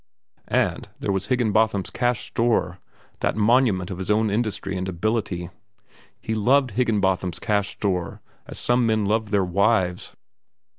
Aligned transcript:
And 0.47 0.89
there 0.99 1.11
was 1.11 1.27
Higginbotham's 1.27 1.91
Cash 1.91 2.21
Store, 2.25 2.79
that 3.19 3.35
monument 3.35 3.91
of 3.91 3.99
his 3.99 4.09
own 4.09 4.31
industry 4.31 4.75
and 4.75 4.89
ability. 4.89 5.51
He 6.19 6.33
loved 6.33 6.71
Higginbotham's 6.71 7.37
Cash 7.37 7.69
Store 7.69 8.19
as 8.47 8.57
some 8.57 8.87
men 8.87 9.05
loved 9.05 9.29
their 9.29 9.45
wives. 9.45 10.15